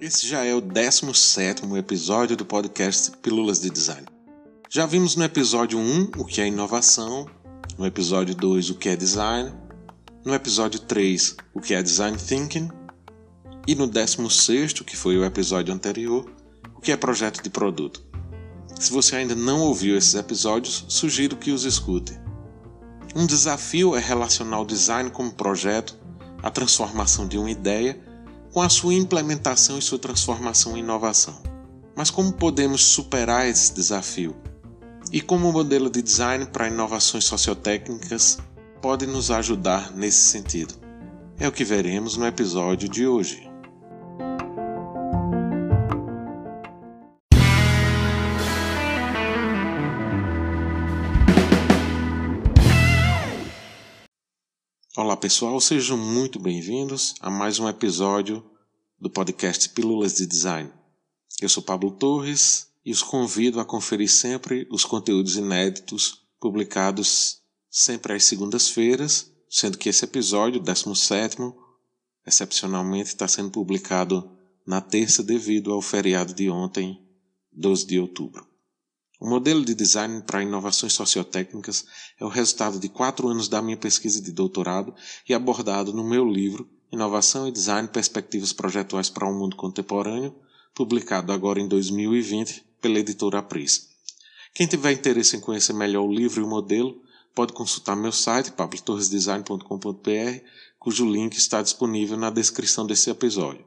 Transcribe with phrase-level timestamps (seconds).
[0.00, 4.06] Esse já é o 17 episódio do podcast Pílulas de Design.
[4.68, 7.28] Já vimos no episódio 1 o que é inovação,
[7.76, 9.52] no episódio 2 o que é design,
[10.24, 12.68] no episódio 3 o que é design thinking
[13.66, 16.32] e no 16, que foi o episódio anterior,
[16.76, 18.02] o que é projeto de produto.
[18.78, 22.29] Se você ainda não ouviu esses episódios, sugiro que os escute.
[23.14, 25.96] Um desafio é relacionar o design como projeto,
[26.40, 28.00] a transformação de uma ideia
[28.52, 31.42] com a sua implementação e sua transformação em inovação.
[31.96, 34.36] Mas como podemos superar esse desafio?
[35.12, 38.38] E como o modelo de design para inovações sociotécnicas
[38.80, 40.74] pode nos ajudar nesse sentido?
[41.38, 43.49] É o que veremos no episódio de hoje.
[55.20, 58.42] Pessoal, sejam muito bem-vindos a mais um episódio
[58.98, 60.72] do podcast Pílulas de Design.
[61.42, 68.14] Eu sou Pablo Torres e os convido a conferir sempre os conteúdos inéditos publicados sempre
[68.14, 71.36] às segundas-feiras, sendo que esse episódio, 17,
[72.26, 74.26] excepcionalmente está sendo publicado
[74.66, 76.98] na terça devido ao feriado de ontem,
[77.52, 78.49] 12 de outubro.
[79.20, 81.84] O modelo de design para inovações sociotécnicas
[82.18, 84.94] é o resultado de quatro anos da minha pesquisa de doutorado
[85.28, 90.34] e abordado no meu livro Inovação e Design Perspectivas Projetuais para um Mundo Contemporâneo,
[90.74, 93.90] publicado agora em 2020 pela editora Apris.
[94.54, 96.98] Quem tiver interesse em conhecer melhor o livro e o modelo,
[97.34, 100.44] pode consultar meu site, pablotorresdesign.com.br,
[100.78, 103.64] cujo link está disponível na descrição desse episódio.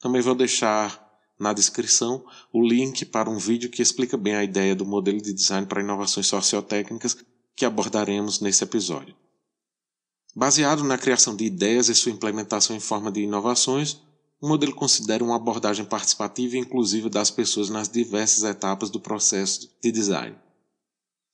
[0.00, 1.09] Também vou deixar
[1.40, 5.32] na descrição o link para um vídeo que explica bem a ideia do modelo de
[5.32, 7.16] design para inovações sociotécnicas
[7.56, 9.16] que abordaremos nesse episódio.
[10.36, 14.00] Baseado na criação de ideias e sua implementação em forma de inovações,
[14.40, 19.70] o modelo considera uma abordagem participativa e inclusiva das pessoas nas diversas etapas do processo
[19.82, 20.36] de design.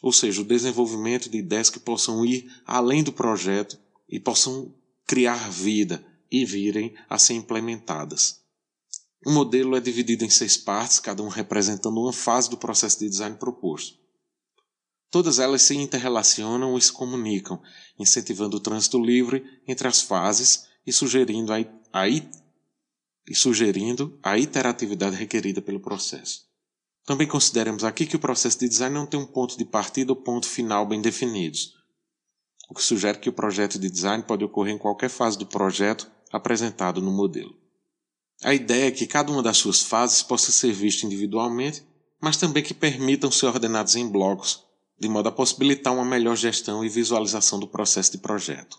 [0.00, 3.78] Ou seja, o desenvolvimento de ideias que possam ir além do projeto
[4.08, 4.72] e possam
[5.06, 8.40] criar vida e virem a ser implementadas.
[9.26, 13.08] O modelo é dividido em seis partes, cada um representando uma fase do processo de
[13.08, 13.98] design proposto.
[15.10, 17.60] Todas elas se interrelacionam e se comunicam,
[17.98, 21.56] incentivando o trânsito livre entre as fases e sugerindo a,
[21.92, 22.28] a, e
[23.34, 26.46] sugerindo a iteratividade requerida pelo processo.
[27.04, 30.16] Também consideremos aqui que o processo de design não tem um ponto de partida ou
[30.16, 31.74] ponto final bem definidos,
[32.68, 36.10] o que sugere que o projeto de design pode ocorrer em qualquer fase do projeto
[36.30, 37.67] apresentado no modelo.
[38.42, 41.84] A ideia é que cada uma das suas fases possa ser vista individualmente,
[42.20, 44.64] mas também que permitam ser ordenadas em blocos,
[44.98, 48.78] de modo a possibilitar uma melhor gestão e visualização do processo de projeto.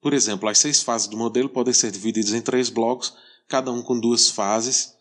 [0.00, 3.12] Por exemplo, as seis fases do modelo podem ser divididas em três blocos,
[3.48, 4.94] cada um com duas fases,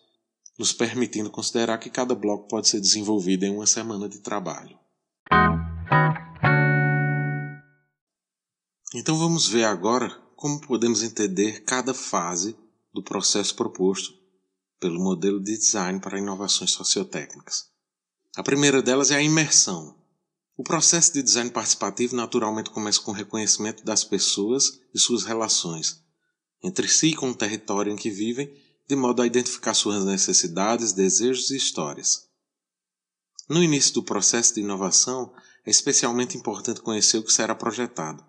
[0.58, 4.78] nos permitindo considerar que cada bloco pode ser desenvolvido em uma semana de trabalho.
[8.96, 12.56] Então vamos ver agora como podemos entender cada fase
[12.94, 14.14] do processo proposto
[14.80, 17.66] pelo modelo de design para inovações sociotécnicas.
[18.36, 19.98] A primeira delas é a imersão.
[20.56, 26.04] O processo de design participativo naturalmente começa com o reconhecimento das pessoas e suas relações
[26.62, 28.54] entre si e com o território em que vivem,
[28.88, 32.28] de modo a identificar suas necessidades, desejos e histórias.
[33.48, 35.34] No início do processo de inovação,
[35.66, 38.24] é especialmente importante conhecer o que será projetado.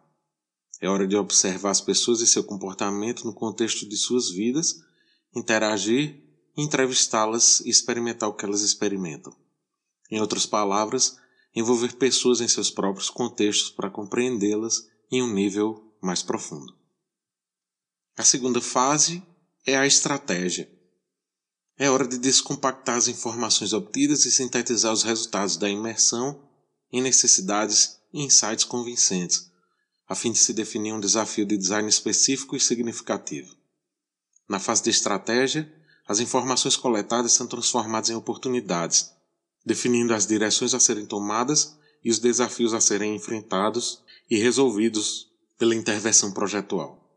[0.81, 4.81] É hora de observar as pessoas e seu comportamento no contexto de suas vidas,
[5.35, 6.25] interagir,
[6.57, 9.37] entrevistá-las e experimentar o que elas experimentam.
[10.11, 11.19] Em outras palavras,
[11.55, 16.75] envolver pessoas em seus próprios contextos para compreendê-las em um nível mais profundo.
[18.17, 19.23] A segunda fase
[19.67, 20.71] é a estratégia.
[21.77, 26.43] É hora de descompactar as informações obtidas e sintetizar os resultados da imersão
[26.93, 29.50] em necessidades e insights convincentes,
[30.11, 33.55] a fim de se definir um desafio de design específico e significativo.
[34.49, 35.73] Na fase de estratégia,
[36.05, 39.13] as informações coletadas são transformadas em oportunidades,
[39.65, 45.77] definindo as direções a serem tomadas e os desafios a serem enfrentados e resolvidos pela
[45.77, 47.09] intervenção projetual.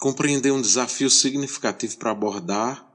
[0.00, 2.92] Compreender um desafio significativo para abordar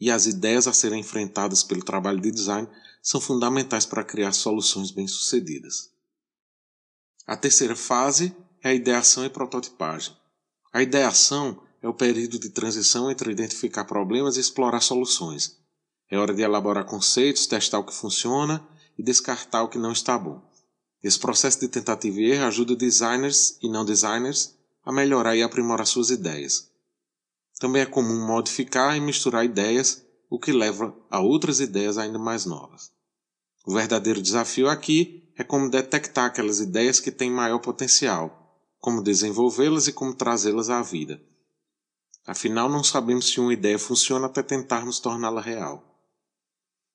[0.00, 2.66] e as ideias a serem enfrentadas pelo trabalho de design
[3.02, 5.90] são fundamentais para criar soluções bem-sucedidas.
[7.26, 10.14] A terceira fase é a ideação e prototipagem.
[10.72, 15.58] A ideação é o período de transição entre identificar problemas e explorar soluções.
[16.10, 18.66] É hora de elaborar conceitos, testar o que funciona
[18.98, 20.42] e descartar o que não está bom.
[21.02, 24.54] Esse processo de tentativa e erro ajuda designers e não designers
[24.84, 26.70] a melhorar e aprimorar suas ideias.
[27.58, 32.44] Também é comum modificar e misturar ideias, o que leva a outras ideias ainda mais
[32.44, 32.90] novas.
[33.66, 38.39] O verdadeiro desafio aqui é como detectar aquelas ideias que têm maior potencial,
[38.80, 41.22] como desenvolvê-las e como trazê-las à vida.
[42.26, 45.84] Afinal, não sabemos se uma ideia funciona até tentarmos torná-la real.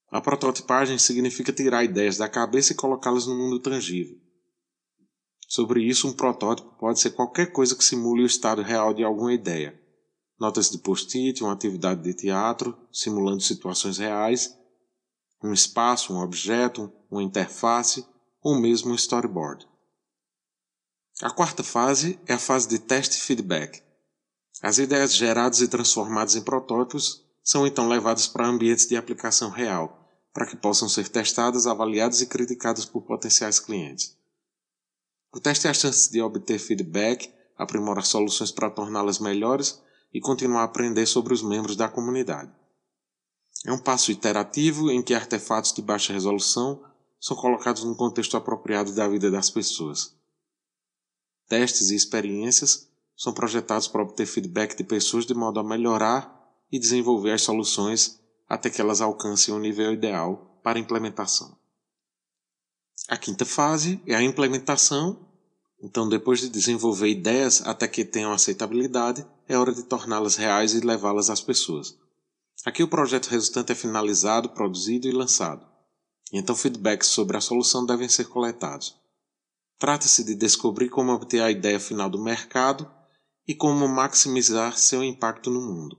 [0.09, 4.17] A prototipagem significa tirar ideias da cabeça e colocá-las no mundo tangível.
[5.47, 9.33] Sobre isso, um protótipo pode ser qualquer coisa que simule o estado real de alguma
[9.33, 9.79] ideia.
[10.39, 14.53] Notas de post-it, uma atividade de teatro, simulando situações reais,
[15.43, 18.05] um espaço, um objeto, uma interface
[18.41, 19.67] ou mesmo um storyboard.
[21.21, 23.81] A quarta fase é a fase de teste e feedback.
[24.61, 30.11] As ideias geradas e transformadas em protótipos são então levadas para ambientes de aplicação real,
[30.33, 34.17] para que possam ser testadas, avaliadas e criticadas por potenciais clientes.
[35.33, 39.81] O teste é a chance de obter feedback, aprimorar soluções para torná-las melhores
[40.13, 42.51] e continuar a aprender sobre os membros da comunidade.
[43.65, 46.83] É um passo iterativo em que artefatos de baixa resolução
[47.21, 50.14] são colocados no contexto apropriado da vida das pessoas.
[51.47, 56.33] Testes e experiências são projetados para obter feedback de pessoas de modo a melhorar
[56.71, 61.57] e desenvolver as soluções até que elas alcancem o nível ideal para implementação.
[63.07, 65.23] A quinta fase é a implementação.
[65.81, 70.79] Então, depois de desenvolver ideias até que tenham aceitabilidade, é hora de torná-las reais e
[70.79, 71.95] levá-las às pessoas.
[72.65, 75.63] Aqui o projeto resultante é finalizado, produzido e lançado.
[76.33, 78.95] Então feedbacks sobre a solução devem ser coletados.
[79.77, 82.89] Trata-se de descobrir como obter a ideia final do mercado
[83.47, 85.97] e como maximizar seu impacto no mundo.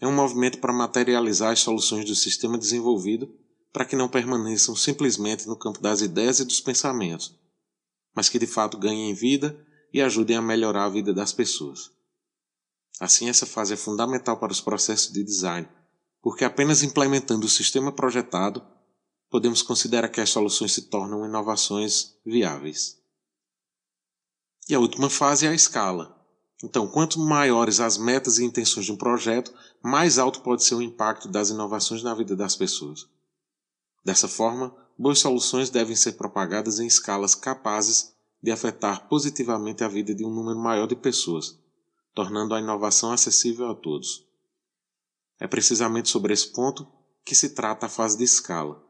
[0.00, 3.32] É um movimento para materializar as soluções do sistema desenvolvido
[3.72, 7.34] para que não permaneçam simplesmente no campo das ideias e dos pensamentos,
[8.14, 9.58] mas que de fato ganhem vida
[9.92, 11.90] e ajudem a melhorar a vida das pessoas.
[13.00, 15.68] Assim, essa fase é fundamental para os processos de design,
[16.22, 18.64] porque apenas implementando o sistema projetado
[19.30, 22.98] podemos considerar que as soluções se tornam inovações viáveis.
[24.68, 26.14] E a última fase é a escala,
[26.64, 30.82] então, quanto maiores as metas e intenções de um projeto, mais alto pode ser o
[30.82, 33.06] impacto das inovações na vida das pessoas.
[34.04, 40.14] Dessa forma, boas soluções devem ser propagadas em escalas capazes de afetar positivamente a vida
[40.14, 41.58] de um número maior de pessoas,
[42.14, 44.26] tornando a inovação acessível a todos.
[45.40, 46.86] É precisamente sobre esse ponto
[47.24, 48.83] que se trata a fase de escala.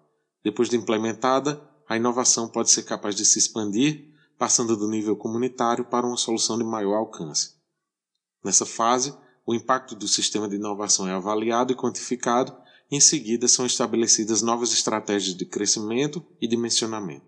[0.45, 5.87] Depois de implementada, a inovação pode ser capaz de se expandir, passando do nível comunitário
[5.87, 7.55] para uma solução de maior alcance.
[8.45, 12.55] Nessa fase, o impacto do sistema de inovação é avaliado e quantificado,
[12.91, 17.27] e em seguida são estabelecidas novas estratégias de crescimento e dimensionamento.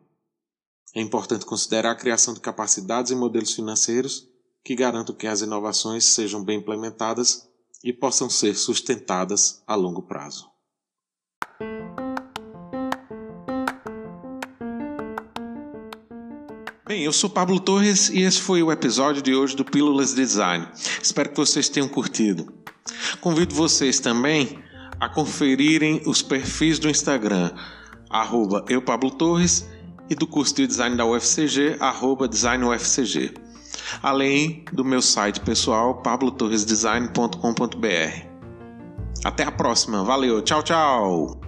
[0.95, 4.29] É importante considerar a criação de capacidades e modelos financeiros
[4.63, 7.49] que garantam que as inovações sejam bem implementadas
[7.83, 10.56] e possam ser sustentadas a longo prazo.
[16.87, 20.69] Bem, eu sou Pablo Torres e esse foi o episódio de hoje do Pílulas Design.
[21.03, 22.47] Espero que vocês tenham curtido.
[23.21, 24.61] Convido vocês também
[25.01, 27.51] a conferirem os perfis do Instagram,
[28.09, 29.69] arroba eu Pablo Torres,
[30.09, 33.35] e do curso de design da UFCG, arroba designufcg.
[34.01, 38.27] Além do meu site pessoal, pablotorresdesign.com.br.
[39.25, 41.46] Até a próxima, valeu, tchau, tchau!